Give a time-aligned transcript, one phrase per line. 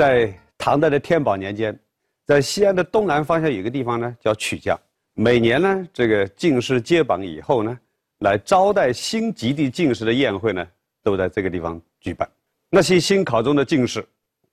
[0.00, 1.78] 在唐代的天宝年间，
[2.24, 4.74] 在西安的东南方向有一个地方呢，叫曲江。
[5.12, 7.78] 每年呢，这个进士接榜以后呢，
[8.20, 10.66] 来招待新及第进士的宴会呢，
[11.02, 12.26] 都在这个地方举办。
[12.70, 14.02] 那些新考中的进士，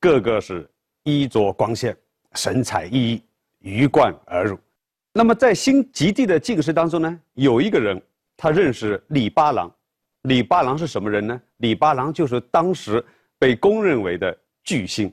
[0.01, 0.69] 个个是
[1.03, 1.95] 衣着光鲜，
[2.33, 3.21] 神采奕奕，
[3.59, 4.59] 鱼贯而入。
[5.13, 8.01] 那么在新及第的进士当中呢，有一个人，
[8.35, 9.73] 他认识李八郎。
[10.23, 11.41] 李八郎是什么人呢？
[11.59, 13.01] 李八郎就是当时
[13.39, 15.09] 被公认为的巨星。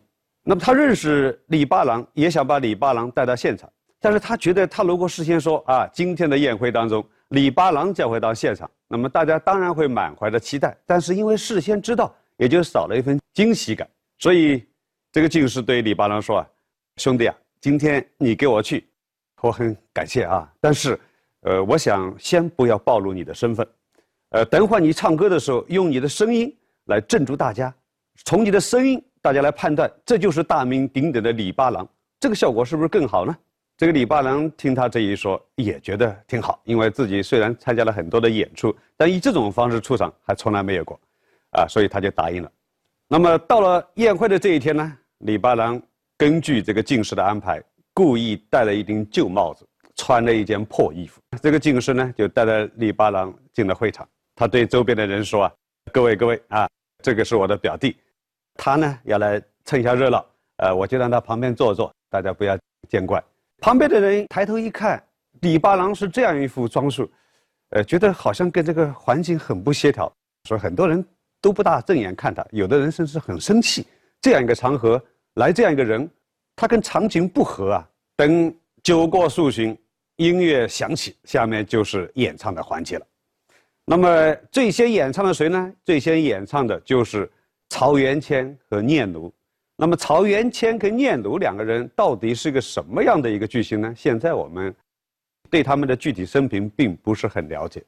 [0.47, 3.69] 那么他认识李八郎，也想把李八郎带到现场。
[3.99, 10.77] 但是他觉得，他如果事先说啊，今天的宴会当中，李八郎将会到现场，那么大家当然会满怀着期待。
[10.85, 13.89] 但是因为事先知道，也就少了一份惊喜感。
[14.19, 14.63] 所以，
[15.11, 16.47] 这个进士对李八郎说啊
[16.99, 18.87] ：“兄弟啊，今天你给我去，
[19.41, 20.47] 我很感谢啊。
[20.61, 21.01] 但是，
[21.41, 23.67] 呃，我想先不要暴露你的身份。
[24.29, 26.55] 呃，等会你唱歌的时候，用你的声音
[26.85, 27.75] 来镇住大家，
[28.27, 31.89] 从你的声音，大家来判断这就是大名鼎鼎的李八郎。
[32.21, 33.35] 这个效果是不是更好呢？”
[33.75, 41.01] 这个李八郎听他这一说，也觉得挺好，因为自己虽然参加了很多的演出，但以这种方式出场还从来没有过，
[41.53, 42.53] 啊，所以他就答应了。
[43.09, 45.81] 那么到了宴会的这一天呢，李八郎
[46.19, 47.63] 根据这个进士的安排，
[47.95, 51.19] 故意戴了一顶旧帽子，穿了一件破衣服。
[51.41, 54.07] 这个进士呢，就带着李八郎进了会场。
[54.37, 55.53] 他对周边的人说：“啊，
[55.91, 56.69] 各位各位啊，
[57.03, 57.97] 这个是我的表弟，
[58.55, 60.25] 他呢要来蹭一下热闹，
[60.57, 63.23] 呃，我就让他旁边坐坐，大家不要见怪。”
[63.61, 65.03] 旁边的人抬头一看，
[65.41, 67.11] 李八郎是这样一副装束，
[67.71, 70.13] 呃，觉得好像跟这个环境很不协调，
[70.49, 71.05] 所以很多人
[71.41, 73.87] 都不大正眼看他，有的人甚至很生气。
[74.21, 75.03] 这样一个场合
[75.35, 76.09] 来这样一个人，
[76.57, 77.89] 他跟场景不合啊。
[78.17, 79.77] 等酒过数巡，
[80.17, 83.07] 音乐响起，下面就是演唱的环节了。
[83.87, 85.73] 那么最先演唱的谁呢？
[85.85, 87.31] 最先演唱的就是
[87.71, 89.33] 曹元谦和念奴。
[89.77, 93.93] 那么曹元谦跟念奴两个人到底是个什么样的一个巨星呢？
[93.97, 94.73] 现在我们
[95.51, 97.83] 对他们的具体生平并不是很了解，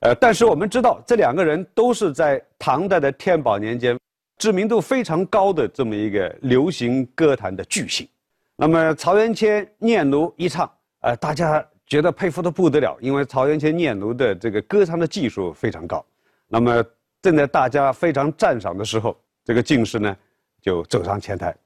[0.00, 3.98] 呃，但是我们知道这两个人都是在唐代的天宝年间
[4.38, 8.08] 知名度非常高的这么一个流行歌坛的巨星。
[8.56, 10.70] 那么曹元谦、念奴一唱，
[11.00, 16.04] 呃，大家觉得佩服的不得了，因为曹元谦、念奴的这个歌唱的技术非常高。
[16.46, 16.84] 那么
[17.24, 20.14] 正在大家非常赞赏的时候，这个进士呢？
[20.60, 21.56] 就走上前台，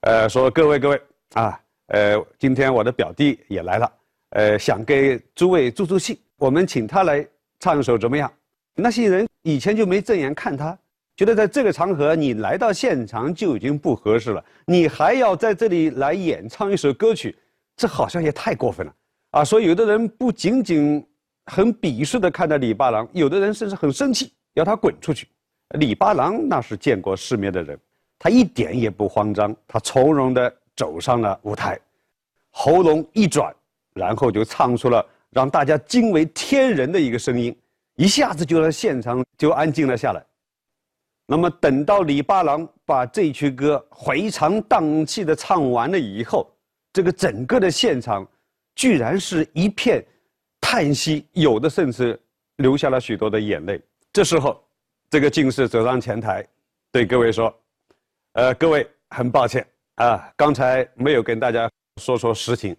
[0.00, 1.00] 呃，说各位各位
[1.32, 3.92] 啊，呃，今天我的表弟也来了，
[4.30, 7.26] 呃，想给诸位助助兴，我们请他来
[7.58, 8.30] 唱一首怎么样？
[8.74, 10.78] 那些人以前就没正眼看他，
[11.16, 17.34] 觉得在这个场合你来到现场就已经不合适了，你还要在这里来演唱一首歌曲，
[17.76, 18.94] 这好像也太过分了
[19.30, 19.42] 啊！
[19.44, 21.02] 所以有的人不仅仅
[21.46, 25.28] 很鄙视的看着李八郎，有的人甚至很生气，要他滚出去。
[25.78, 27.78] 李八郎那是见过世面的人。
[28.18, 31.78] 他一点也不慌张，他从容地走上了舞台，
[32.50, 33.54] 喉咙一转，
[33.94, 37.56] 然后就唱出了让大家惊为天人的一个声音，
[37.94, 40.24] 一下子就让现场就安静了下来。
[41.26, 46.50] 那么等到李八郎把这曲歌回肠荡气地唱完了以后，
[46.92, 48.26] 这个整个的现场
[48.74, 50.04] 居然是一片
[50.60, 52.18] 叹息，有的甚至
[52.56, 53.80] 流下了许多的眼泪。
[54.18, 54.60] 这时候，
[55.08, 56.44] 这个进士走上前台，
[56.90, 57.56] 对各位说。
[58.32, 59.64] 呃，各位，很抱歉
[59.94, 61.70] 啊，刚才没有跟大家
[62.02, 62.76] 说说实情。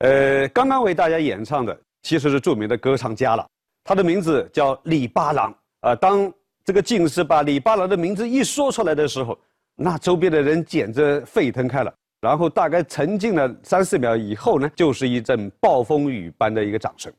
[0.00, 3.48] 呃，刚刚为大家演唱的其实是著名的歌唱家了，
[3.84, 5.50] 他的名字叫李八郎。
[5.80, 6.30] 啊，当
[6.62, 9.38] 这个进士把李八郎的名字一说出来的时候，
[9.76, 11.94] 那周边的人简直沸腾开了。
[12.20, 17.10] 然后大概沉静了三四秒以后呢，就是一阵暴风雨般的一个掌声。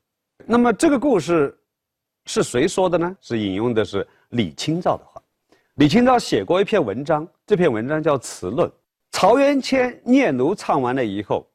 [0.45, 1.57] 那么这个故事
[2.27, 3.15] 是谁说的呢？
[3.21, 5.19] 是引用的是李清照的话。
[5.75, 8.67] 李清照写过一篇文章，这篇文章叫《词论》。
[9.11, 11.47] 曹元谦、念奴唱完了以后，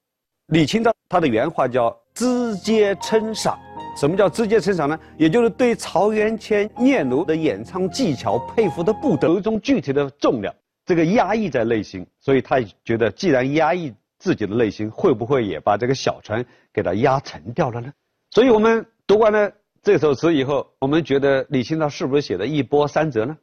[0.46, 3.58] 李清照他的原话叫“直接称赏”。
[3.94, 4.98] 什么叫直接称赏呢？
[5.18, 10.52] 也就是对曹元谦、念奴的演唱技巧佩服的不得，有一种具体的重量，
[10.86, 16.42] 这个压抑在内心，所以他觉得，既然压抑自己的内心，会不会也把这个小船
[16.72, 17.92] 给它压沉掉了呢？
[18.30, 19.52] 所以我们读完了
[19.82, 23.36] 这首词以后，我们觉得李清照是不是写的一波三折呢？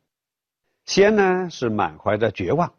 [0.86, 2.71] 先呢是满怀着绝望，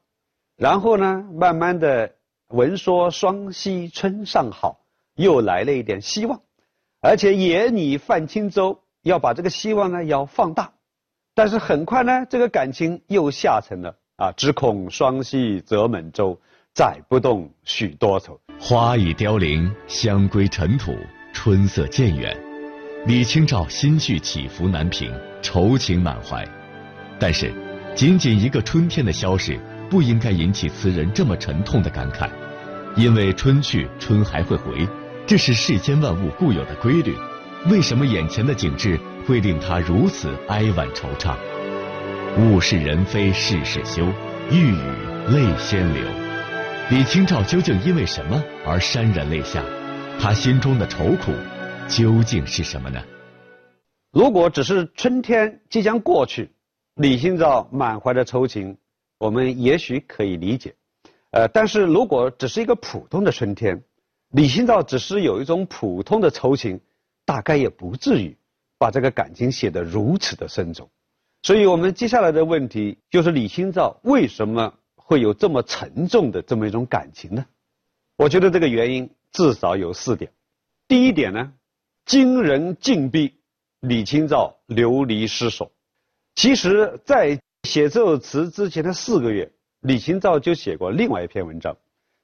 [0.56, 2.14] 然后呢慢慢的
[2.48, 4.80] 闻说双溪春尚好，
[5.14, 6.40] 又来了一点希望，
[7.02, 10.72] 而且野拟泛轻舟，要把这个希望呢要放大，
[11.34, 16.40] 但是很快呢这个感情又下沉了啊，只恐双溪舴满舟，
[16.72, 18.40] 载不动许多愁。
[18.58, 20.96] 花已凋零，香归尘土，
[21.34, 22.34] 春色渐远，
[23.06, 25.10] 李清照心绪起伏难平，
[25.40, 26.46] 愁情满怀，
[27.18, 27.52] 但是。
[27.92, 29.58] 仅仅一个春天的消逝，
[29.90, 32.30] 不应该引起词人这么沉痛的感慨，
[32.94, 34.86] 因为春去春还会回，
[35.26, 37.12] 这是世间万物固有的规律。
[37.68, 41.34] 为什么眼前的景致会令他如此哀婉惆怅？
[42.38, 44.06] 物是人非事事休，
[44.52, 44.80] 欲语
[45.30, 46.02] 泪先流。
[46.90, 49.60] 李清照究竟因为什么而潸然泪下？
[50.20, 51.32] 他心中的愁苦
[51.90, 53.02] 究竟是什么呢？
[54.12, 56.52] 如果只是春天即将过去，
[56.94, 58.78] 李清照满怀的愁情，
[59.18, 60.76] 我们也许可以理解。
[61.32, 63.82] 呃，但是如果只是一个普通的春天，
[64.30, 66.80] 李清照只是有一种普通的愁情，
[67.26, 68.36] 大概也不至于
[68.78, 70.88] 把这个感情写得如此的深重。
[71.42, 77.44] 所以我们接下来的问题就是李清照为什么会有这么沉重的这么一种感情呢？
[78.16, 80.30] 我觉得这个原因至少有四点。
[80.86, 81.52] 第一点呢，
[82.10, 83.36] 金人禁闭。
[83.82, 85.70] 李清照流离失所。
[86.34, 89.48] 其实，在写这首词之前的四个月，
[89.82, 91.76] 李清照就写过另外一篇文章，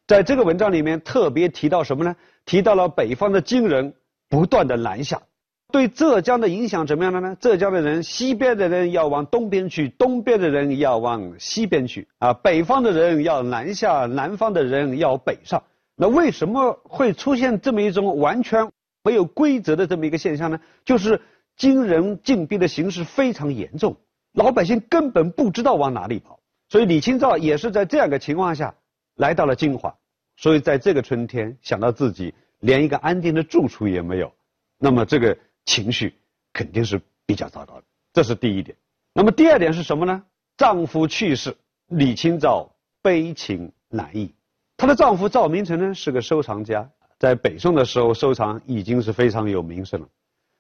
[0.08, 2.16] 在这个文章里面特别提到什么呢？
[2.44, 3.94] 提到了北方的金人
[4.28, 5.22] 不断的南下，
[5.70, 7.36] 对浙江的影响怎么样的呢？
[7.38, 15.62] 浙江的人，西边的人要往东边去，东边的人要往西边去，啊，北方的人要南下，南方的人要北上。
[15.94, 18.68] 那为什么会出现这么一种完全
[19.06, 20.58] 没有规则的这么一个现象呢？
[20.84, 21.20] 就是。
[21.56, 23.96] 金人禁闭的形势非常严重，
[24.34, 26.38] 老百姓根本不知道往哪里跑，
[26.68, 28.74] 所以李清照也是在这样的情况下
[29.14, 29.96] 来到了金华，
[30.36, 34.30] 所以在这个春天想到自己连一个安定的住处也没有，
[34.78, 36.12] 那么这个情绪
[36.52, 38.76] 肯定是比较糟糕的，这是第一点。
[39.14, 40.22] 那么第二点是什么呢？
[40.58, 41.56] 丈夫去世，
[41.88, 42.70] 李清照
[43.00, 44.34] 悲情难抑。
[44.76, 50.08] 她的丈夫赵明诚呢是个收藏家，在北宋的时候收藏已经是非常有名声了。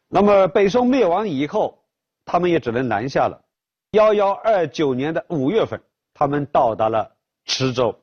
[0.08, 1.82] 那么北宋灭亡以后，
[2.24, 3.42] 他们也只能南下了。
[3.90, 5.80] 幺幺二九年的五月份，
[6.14, 7.12] 他们到达了
[7.44, 8.00] 池州，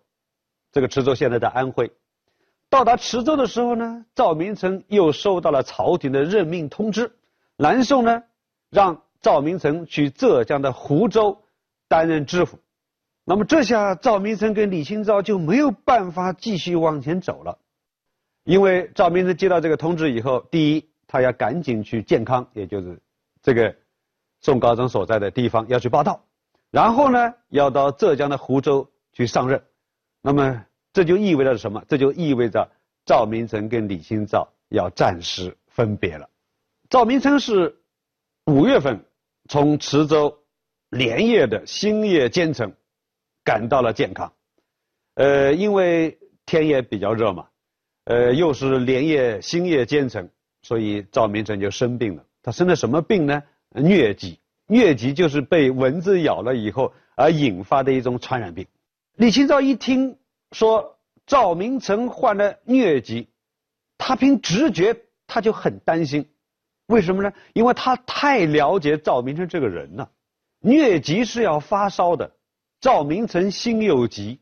[0.72, 1.92] 这个池州现在在安徽。
[2.70, 7.12] 到达池州的时候呢，赵明诚又收到了朝廷的任命通知，
[7.56, 8.24] 南宋呢
[8.70, 11.44] 让赵明诚去浙江的湖州
[11.88, 12.60] 担任知府。
[13.26, 17.60] 那么这下赵明诚跟李清照就没有办法继续往前走了，
[18.44, 20.90] 因为赵明诚接到这个通知以后，第一。
[21.06, 23.00] 他要赶紧去健康，也就是
[23.44, 23.76] 这个
[24.42, 26.26] 宋高宗所在的地方要去报道，
[26.72, 29.64] 然后呢，要到浙江的湖州去上任。
[30.24, 31.84] 那么这就意味着什么？
[31.88, 32.68] 这就意味着
[33.06, 36.28] 赵明诚跟李清照要暂时分别了。
[36.90, 37.78] 赵明诚是
[38.48, 39.06] 五月份
[39.48, 40.36] 从池州
[40.90, 42.74] 连夜的星夜兼程
[43.44, 44.34] 赶到了健康，
[45.14, 46.18] 呃，因为
[46.48, 47.50] 天也比较热嘛，
[48.06, 50.30] 呃，又是连夜星夜兼程。
[50.62, 52.24] 所以赵明诚就生病了。
[52.42, 53.44] 他生的什么病呢？
[53.72, 54.40] 疟疾。
[54.68, 58.66] 疟疾就是被蚊子咬了以后而引发的一种传染病。
[59.16, 60.18] 李清照一听
[60.54, 60.98] 说
[61.28, 63.28] 赵明诚患了疟疾，
[63.98, 64.96] 他凭直觉
[65.28, 66.30] 他就很担心。
[66.88, 67.34] 为什么呢？
[67.52, 70.10] 因为他太了解赵明诚这个人了。
[70.62, 72.32] 疟疾是要发烧的，
[72.80, 74.40] 赵明诚心有疾，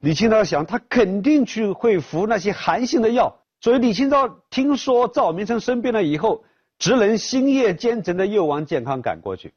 [0.00, 3.40] 李清照想他肯定去会服那些寒性的药。
[3.60, 6.44] 所以李清照听说赵明诚生病了以后，
[6.78, 9.52] 只能星夜兼程的又往健康赶过去。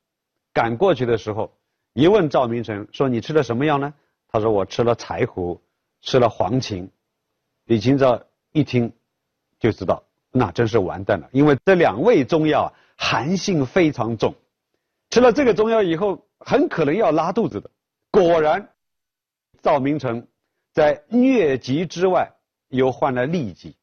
[0.53, 1.53] 赶过去的时候，
[1.93, 3.93] 一问赵明诚说：“你吃了什么药呢？”
[4.27, 5.61] 他说：“我吃了柴胡，
[6.01, 6.89] 吃了黄芩。”
[7.65, 8.91] 李清照一听，
[9.59, 14.33] 就知道那真是完蛋了，因为这两味中药寒性非常重，
[15.11, 17.69] 吃了这个中药以后很可能要拉肚子的。
[18.09, 18.69] 果然，
[19.61, 20.25] 赵明诚
[20.73, 22.29] 在疟疾之外。
[22.71, 23.75] 又患了痢疾。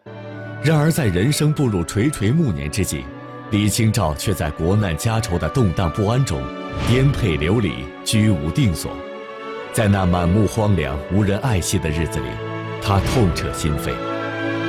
[0.64, 3.04] 然而，在人生步入垂垂暮年之际，
[3.50, 6.42] 李清照却在国难家仇的动荡不安中，
[6.86, 8.90] 颠沛流离，居无定所。
[9.74, 12.30] 在那满目荒凉、无人爱惜的日子里，
[12.80, 13.92] 她痛彻心扉。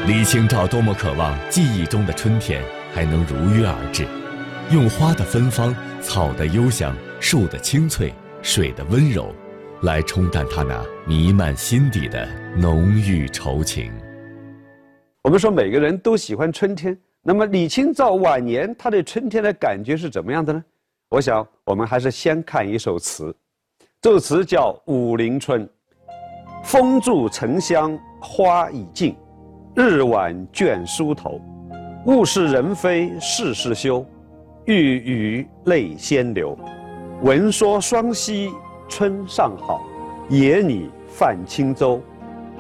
[0.06, 2.62] 李清照多么渴望记忆中的春天
[2.94, 4.06] 还能如约而至，
[4.70, 9.34] 用花的芬芳、草的幽香、树的清脆、水的温柔，
[9.84, 13.94] 来冲淡他那弥漫心底的浓郁愁情。
[15.24, 20.62] 我们说每个人都喜欢春天，那么李清照晚年她对春天的感觉是怎么样的呢？
[21.10, 23.34] 我想我们还是先看一首词，
[24.02, 25.66] 这首词叫《武陵春》：
[26.62, 29.16] 风住沉香花已尽，
[29.76, 31.40] 日晚倦梳头。
[32.06, 34.06] 物是人非事事休，
[34.66, 36.58] 欲语泪先流。
[37.22, 38.52] 闻说双溪
[38.90, 39.82] 春尚好，
[40.30, 42.02] 野拟泛轻舟。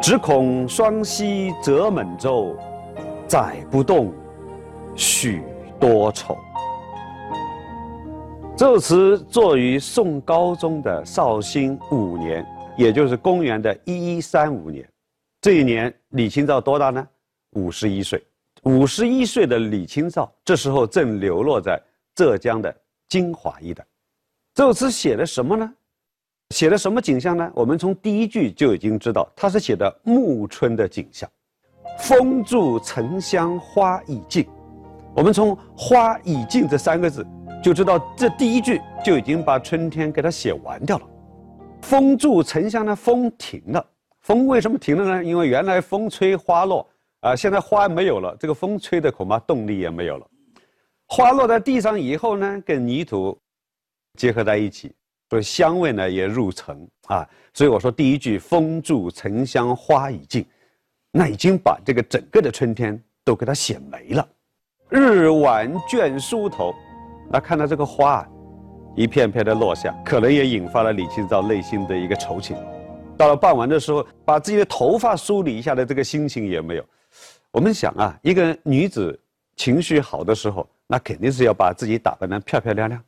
[0.02, 2.56] 只恐双溪舴满舟，
[3.28, 4.14] 载不动，
[4.96, 5.44] 许
[5.78, 6.38] 多愁。
[8.56, 12.46] 这首词作于宋高宗的绍兴五年，
[12.78, 14.88] 也就是公元的一一三五年，
[15.42, 17.06] 这一年李清照多大呢？
[17.52, 18.24] 五十一岁。
[18.64, 21.82] 五十一岁的李清照，这时候正流落在
[22.16, 22.74] 浙江的
[23.10, 23.86] 金华一带。
[24.54, 25.74] 这首词写的什么呢？
[26.50, 27.52] 写的什么景象呢？
[27.54, 31.30] 我们从第一句就已经知道，它是写的暮春的景象。
[32.00, 34.48] 风住沉香花已尽，
[35.16, 37.26] 我们从“花已尽”这三个字
[37.64, 41.08] 就知道，这第一句就已经把春天给它写完掉了。
[41.82, 43.86] 风住沉香呢，风停了。
[44.22, 45.24] 风为什么停了呢？
[45.24, 46.88] 因为原来风吹花落。
[47.22, 50.26] 啊，现在花没有了，这个风吹的恐怕动力也没有了。
[51.06, 53.38] 花落在地上以后呢，跟泥土
[54.18, 54.94] 结合在一起，
[55.30, 57.28] 所以香味呢也入城啊。
[57.54, 60.46] 所以我说第一句“风住沉香花已尽”，
[61.12, 64.28] 那已经把这个整个的春天都给它写没了。
[64.90, 66.74] 日晚倦梳头，
[67.32, 68.28] 那看到这个花啊
[68.96, 72.58] 一片片的落下，可能也引发了李清照内心的一个愁情。
[73.18, 76.86] 到了傍晚的时候，把自己的头发梳理一下的这个心情也没有。
[77.52, 79.20] 我们想啊，一个女子
[79.56, 83.04] 情绪好的时候，那肯定是要把自己打扮得漂漂亮亮。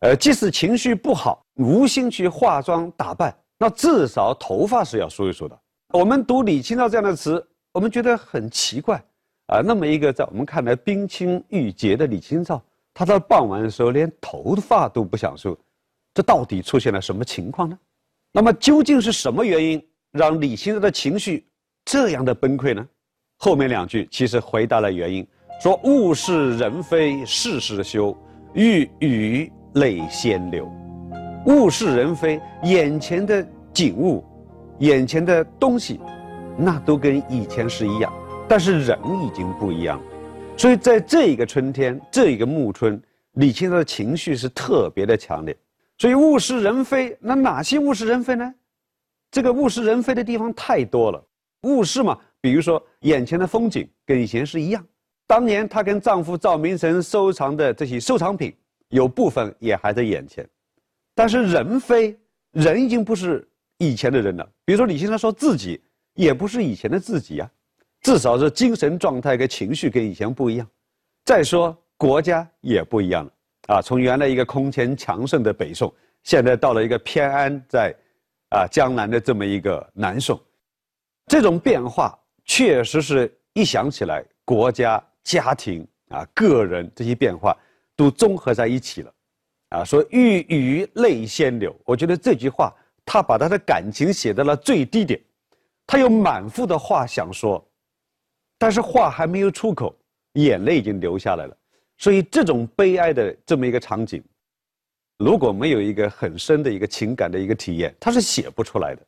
[0.00, 5.58] 呃，即使情绪不好，无心去化妆打扮，那至少头发是要梳一梳的。
[5.92, 9.02] 我们读李清照这样的词，我们觉得很奇怪
[9.48, 9.60] 啊。
[9.60, 12.62] 那么一个在我们看来冰清玉洁的李清照，
[12.94, 15.54] 她到傍晚的时候连头发都不想梳，
[16.14, 17.78] 这到底出现了什么情况呢？
[18.32, 21.46] 那么究竟是什么原因让李清照的情绪
[21.84, 22.88] 这样的崩溃呢？
[23.36, 25.26] 后面两句其实回答了原因，
[25.60, 28.16] 说物是人非事事休，
[28.54, 30.70] 欲语泪先流。
[31.46, 34.24] 物是人非，眼前的景物，
[34.78, 36.00] 眼前的东西，
[36.56, 38.12] 那都跟以前是一样，
[38.48, 40.00] 但是人已经不一样。
[40.56, 43.00] 所以在这一个春天，这一个暮春，
[43.32, 45.56] 李清照的情绪是特别的强烈。
[45.96, 48.54] 所以物是人非，那哪些物是人非呢？
[49.30, 51.22] 这个物是人非的地方太多了。
[51.62, 52.18] 物是嘛？
[52.40, 54.84] 比如说，眼前的风景跟以前是一样。
[55.26, 58.52] 当年她跟丈夫赵明诚收藏的这些收藏品，
[58.90, 60.48] 有部分也还在眼前。
[61.14, 62.16] 但是人非，
[62.52, 64.48] 人已经不是以前的人了。
[64.64, 65.80] 比如说李先生说自己
[66.14, 67.50] 也不是以前的自己呀，
[68.02, 70.68] 至少是精神状态跟情绪跟以前不一样。
[71.24, 73.32] 再说国家也不一样了
[73.68, 75.92] 啊，从原来一个空前强盛的北宋，
[76.22, 77.94] 现在到了一个偏安在
[78.50, 80.40] 啊江南的这么一个南宋，
[81.26, 82.16] 这种变化。
[82.46, 87.56] 确实是一想起来，国家、家庭啊、个人这些变化
[88.00, 89.12] 都综合在一起了，
[89.68, 91.76] 啊，说欲语泪先流。
[91.84, 95.20] 我觉得这句话，他把他的感情写到了最低点，
[95.86, 97.62] 他有满腹的话想说，
[98.56, 99.94] 但是话还没有出口，
[100.32, 101.54] 眼泪已经流下来了。
[101.98, 104.24] 所以这种悲哀的这么一个场景，
[105.18, 109.02] 如果没有一个很深的一个情感的一个体验，他是写不出来的。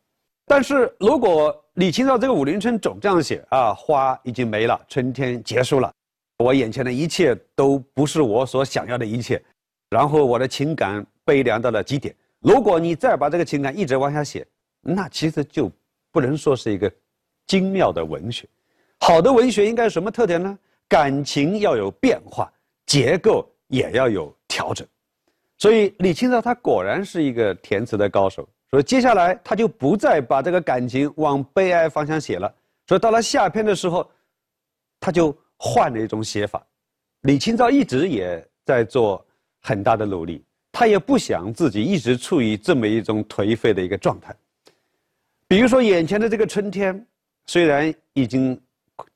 [0.45, 5.91] 但是如果李清照这个《武陵春》总这样写啊，花已经没了，春天结束了，
[6.43, 9.43] 我眼前的一切都不是我所想要的一切，
[9.89, 12.15] 然后我的情感悲凉到了极点。
[12.41, 14.47] 如果你再把这个情感一直往下写，
[14.81, 15.71] 那其实就
[16.11, 16.93] 不能说是一个
[17.47, 18.49] 精妙的文学。
[18.99, 20.59] 好的文学应该有什么特点呢？
[20.89, 22.53] 感情要有变化，
[22.87, 24.87] 结构也要有调整。
[25.59, 28.49] 所以李清照他果然是一个填词的高手。
[28.71, 32.53] 所以接下来他就不再把这个感情往悲哀方向写了。
[32.87, 34.11] 所以到了下篇的时候，
[34.99, 36.61] 他就换了一种写法。
[37.21, 39.25] 李清照一直也在做
[39.61, 44.35] 很大的努力，他也不想自己一直处于这么一种颓废的一个状态。
[45.47, 47.07] 比如说眼前的这个春天，
[47.47, 48.61] 虽然已经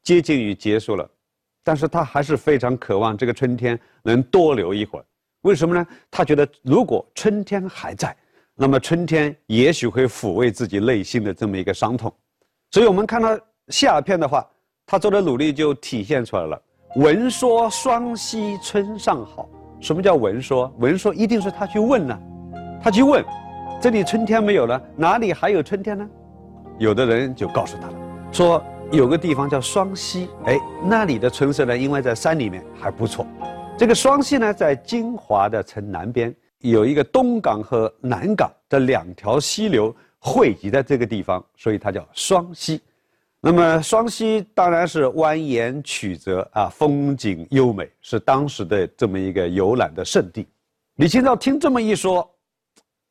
[0.04, 1.10] 接近于结束了，
[1.64, 5.04] 但是他还是非常渴望这个春天能多留一会儿。
[5.40, 5.84] 为什么呢？
[6.12, 8.16] 他觉得如果春天还在。
[8.58, 12.10] 那么春天也许会抚慰自己内心的这么一个伤痛，
[12.70, 13.38] 所以我们看到
[13.68, 14.48] 下片的话，
[14.88, 16.62] 他做的努力就体现出来了。
[16.94, 19.48] 闻说双溪春尚好，
[19.80, 20.72] 什么叫闻说？
[20.78, 22.16] 闻说一定是他去问呢，
[22.80, 23.24] 他去问，
[23.82, 26.08] 这里春天没有了，哪里还有春天呢？
[26.78, 27.94] 有的人就告诉他了，
[28.30, 28.62] 说
[28.92, 33.26] 有个地方叫双溪，哎，那里的春色呢，因为在山里面还不错。
[33.76, 36.32] 这个双溪呢，在金华的城南边。
[36.60, 42.80] 有一个东港和南港的两条溪流汇集在这个地方，所以它叫双溪。
[43.46, 50.48] 那么双溪当然是蜿蜒曲折啊，风景优美，是当时的这么一个游览的圣地。
[50.96, 52.28] 李清照听这么一说，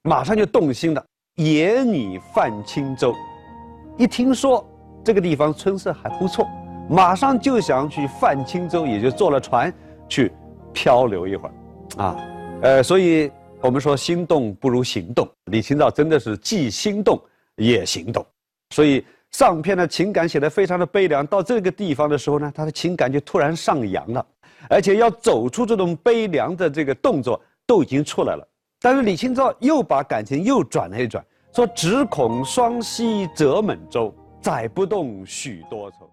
[0.01, 1.01] 马上就动心了。
[1.35, 3.15] 野女泛轻舟，
[3.97, 4.69] 一听说
[5.05, 6.45] 这个地方春色还不错，
[6.89, 9.73] 马上就想去泛轻舟，也就坐了船
[10.09, 10.33] 去
[10.73, 12.17] 漂流一会儿，啊。
[12.61, 15.25] 呃，所以我们说心动不如行动。
[15.45, 17.17] 李清照真的是既心动
[17.55, 18.25] 也行动。
[18.71, 19.05] 所以
[19.37, 24.25] 上篇的情感写得非常的悲凉，到这个地方的时候呢，他的情感就突然上扬了，
[24.69, 27.37] 而且要走出这种悲凉的这个动作
[27.67, 28.47] 都已经出来了。
[28.79, 31.21] 但是李清照又把感情又转了一转，
[31.53, 36.09] 说：“只恐双溪舴满舟，载不动许多愁。”